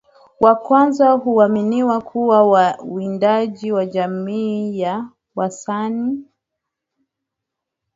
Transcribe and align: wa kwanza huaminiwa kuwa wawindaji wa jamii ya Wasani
wa 0.39 0.55
kwanza 0.55 1.11
huaminiwa 1.11 2.01
kuwa 2.01 2.47
wawindaji 2.49 3.71
wa 3.71 3.85
jamii 3.85 4.79
ya 4.79 5.09
Wasani 5.35 6.23